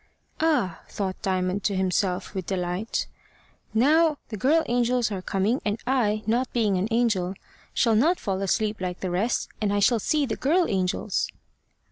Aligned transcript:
"Ah!" 0.39 0.81
thought 0.89 1.21
Diamond 1.21 1.63
to 1.65 1.75
himself, 1.75 2.33
with 2.33 2.47
delight, 2.47 3.05
"now 3.71 4.17
the 4.29 4.35
girl 4.35 4.63
angels 4.65 5.11
are 5.11 5.21
coming, 5.21 5.61
and 5.63 5.77
I, 5.85 6.23
not 6.25 6.51
being 6.53 6.75
an 6.79 6.87
angel, 6.89 7.35
shall 7.75 7.93
not 7.95 8.19
fall 8.19 8.41
asleep 8.41 8.81
like 8.81 9.01
the 9.01 9.11
rest, 9.11 9.49
and 9.61 9.71
I 9.71 9.77
shall 9.77 9.99
see 9.99 10.25
the 10.25 10.35
girl 10.37 10.65
angels." 10.67 11.29